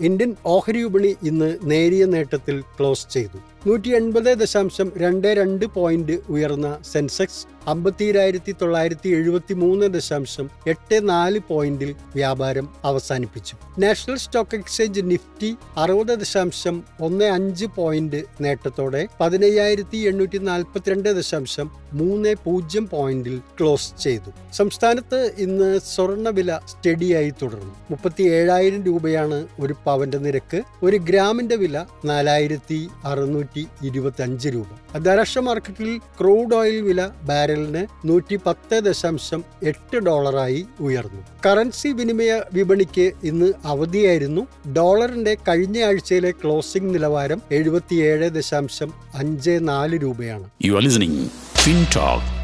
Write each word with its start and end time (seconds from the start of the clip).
Indian 0.00 0.36
ഓഹരി 0.46 0.82
വിപണി 0.82 1.16
ഇന്ന് 1.22 1.58
നേരിയ 1.64 2.04
നേട്ടത്തിൽ 2.04 2.60
ക്ലോസ് 2.60 3.08
ചെയ്തു. 3.10 3.38
നൂറ്റി 3.66 3.90
എൺപത് 3.90 4.38
ദശാംശം 4.38 4.92
രണ്ട് 4.96 5.28
രണ്ട് 5.28 5.66
പോയിന്റ് 5.66 6.18
ഉയർന്ന 6.28 6.78
സെൻസെക്സ് 6.92 7.55
അമ്പത്തിരായിരത്തി 7.66 8.54
തൊള്ളായിരത്തി 8.62 9.08
എഴുപത്തി 9.08 9.54
മൂന്ന് 9.54 9.86
ദശാംശം 9.86 10.50
എട്ട് 10.66 11.08
നാല് 11.08 11.40
പോയിന്റിൽ 11.48 11.94
വ്യാപാരം 12.14 12.68
അവസാനിപ്പിച്ചു. 12.84 13.56
നാഷണൽ 13.78 14.16
സ്റ്റോക്ക് 14.16 14.56
എക്സ്ചേഞ്ച് 14.56 15.00
നിഫ്റ്റി 15.04 15.56
അറുപത് 15.76 16.18
ദശാംശം 16.18 16.84
ഒന്ന് 17.00 17.24
അഞ്ച് 17.24 17.66
പോയിന്റ് 17.66 18.24
നേട്ടത്തോടെ 18.40 19.08
പതിനയ്യായിരത്തി 19.20 19.96
എണ്ണൂറ്റി 19.96 20.38
നാൽപ്പത്തിരണ്ട് 20.38 21.16
ദശാംശം 21.16 21.70
മൂന്ന് 21.92 22.34
പൂജ്യം 22.44 22.88
പോയിന്റിൽ 22.88 23.40
ക്ലോസ് 23.60 24.02
ചെയ്തു. 24.02 24.30
സംസ്ഥാനത്ത് 24.52 25.32
ഇന്ന് 25.38 25.78
സ്വർണവില 25.78 26.60
സ്റ്റഡിയായി 26.66 27.30
തുടർന്നു. 27.30 27.74
മുപ്പത്തി 27.90 28.22
ഏഴായിരം 28.22 28.82
രൂപയാണ് 28.82 29.46
ഒരു 29.60 29.74
പവന്റെ 29.86 30.18
നിരക്ക്. 30.18 30.62
ഒരു 30.82 30.96
ഗ്രാമിന്റെ 30.96 31.56
വില 31.56 31.84
നാലായിരത്തി 32.04 32.88
അറുന്നൂറ്റി 33.04 33.66
ഇരുപത്തി 33.84 34.22
അഞ്ച് 34.22 34.48
രൂപ. 34.48 34.66
അന്താരാഷ്ട്ര 34.94 35.40
മാർക്കറ്റിൽ 35.40 35.98
ക്രൂഡ് 35.98 36.54
ഓയിൽ 36.54 36.80
വില 36.80 37.08
ബാരലിന് 37.56 38.08
നൂറ്റി 38.08 38.36
പത്ത് 38.46 38.76
ദശാംശം 38.80 39.44
എട്ട് 39.62 39.96
ഡോളറായി 39.96 40.66
ഉയർന്നു. 40.80 41.22
കറൻസി 41.46 41.88
വിനിമയ 41.88 42.42
വിപണിക്ക് 42.52 43.12
ഇന്ന് 43.24 43.52
അവധിയായിരുന്നു. 43.64 44.42
ഡോളറിന്റെ 44.76 45.36
കഴിഞ്ഞ 45.48 45.84
ആഴ്ചയിലെ 45.84 46.30
ക്ലോസിംഗ് 46.30 46.94
നിലവാരം 46.94 47.42
എഴുപത്തിയേഴ് 47.52 48.30
ദശാംശം 48.30 48.92
അഞ്ച് 49.14 49.58
നാല് 49.62 49.96
രൂപയാണ്. 50.02 50.50
യു 50.64 50.72
ആർ 50.72 50.82
ലിസണിംഗ് 50.82 51.28
ഫിൻടോക്ക് 51.64 52.35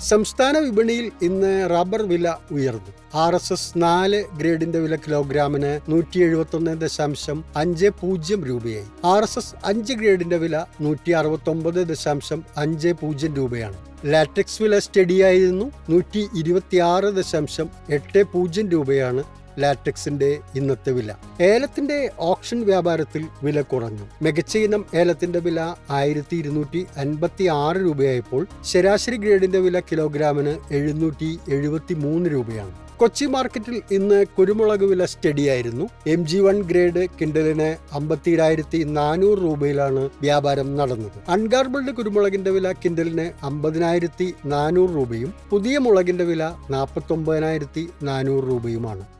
സംസ്ഥാന 0.00 0.58
വിപണിയിൽ 0.58 1.10
ഇന്ന് 1.22 1.70
റബ്ബർ 1.70 2.02
വില 2.02 2.34
ഉയർന്നു. 2.52 2.92
ആർ 3.14 3.34
എസ് 3.34 3.52
എസ് 3.52 3.72
നാല് 3.76 4.24
ഗ്രേഡിന്റെ 4.38 4.78
വില 4.78 4.96
കിലോഗ്രാമിന് 4.96 5.80
നൂറ്റി 5.88 6.18
എഴുപത്തി 6.18 6.56
ഒന്ന് 6.56 6.80
ദശാംശം 6.80 7.44
അഞ്ച് 7.56 7.86
പൂജ്യം 7.86 8.44
രൂപയായി. 8.44 8.84
ആർ 9.04 9.22
എസ് 9.22 9.38
എസ് 9.38 9.54
അഞ്ച് 9.64 9.92
ഗ്രേഡിന്റെ 9.92 10.36
വില 10.36 10.64
നൂറ്റി 10.80 11.10
അറുപത്തി 11.10 11.50
ഒമ്പത് 11.50 11.86
ദശാംശം 11.88 12.44
അഞ്ച് 12.56 12.88
പൂജ്യം 12.88 13.34
രൂപയാണ്. 13.36 13.76
ലാറ്റക്സ് 14.04 14.62
വില 14.62 14.78
സ്റ്റഡിയായിരുന്നു 14.78 15.72
നൂറ്റി 15.90 16.28
ഇരുപത്തിയാറ് 16.36 17.04
ദശാംശം 17.04 17.68
എട്ട് 17.90 18.22
പൂജ്യം 18.22 18.70
രൂപയാണ് 18.70 19.39
ലാറ്റക്സിന്റെ 19.60 20.38
ഇന്നത്തെ 20.54 20.92
വില. 20.92 21.14
ഏലത്തിന്റെ 21.40 22.10
ഓപ്ഷൻ 22.18 22.60
വ്യാപാരത്തിൽ 22.64 23.24
വില 23.42 23.60
കുറഞ്ഞു. 23.60 24.06
മികച്ച 24.22 24.58
ഇനം 24.58 24.84
ഏലത്തിന്റെ 24.94 25.38
വില 25.38 25.74
ആയിരത്തി 25.90 26.36
ഇരുന്നൂറ്റി 26.36 26.86
അൻപത്തി 26.96 27.44
ആറ് 27.44 27.76
രൂപയായപ്പോൾ 27.76 28.46
ശരാശരി 28.64 29.16
ഗ്രേഡിന്റെ 29.16 29.58
വില 29.58 29.80
കിലോഗ്രാമിന് 29.80 30.54
എഴുന്നൂറ്റി 30.70 31.38
എഴുപത്തി 31.48 31.94
മൂന്ന് 31.94 32.30
രൂപയാണ്. 32.30 32.72
കൊച്ചി 32.96 33.24
മാർക്കറ്റിൽ 33.24 33.82
ഇന്ന് 33.90 34.26
കുരുമുളക് 34.38 34.84
വില 34.84 35.04
സ്റ്റഡിയായിരുന്നു 35.04 35.84
എം 36.06 36.26
ജി 36.26 36.38
വൺ 36.38 36.62
ഗ്രേഡ് 36.62 37.06
കിൻഡലിന് 37.20 37.94
അമ്പത്തിരായിരത്തി 37.94 38.78
നാനൂറ് 38.78 39.38
രൂപയിലാണ് 39.38 40.02
വ്യാപാരം 40.20 40.76
നടന്നത്. 40.76 41.18
അൺഗാർബിൾഡ് 41.28 41.94
കുരുമുളകിന്റെ 41.94 42.50
വില 42.50 42.72
കിൻഡലിന് 42.72 43.30
അമ്പതിനായിരത്തി 43.42 44.34
നാനൂറ് 44.44 44.90
രൂപയും 44.90 45.34
പുതിയ 45.50 45.78
മുളകിന്റെ 45.78 46.24
വില 46.24 46.52
നാൽപ്പത്തി 46.70 47.12
ഒമ്പതിനായിരത്തി 47.12 47.88
നാനൂറ് 48.02 48.44
രൂപയുമാണ്. 48.44 49.19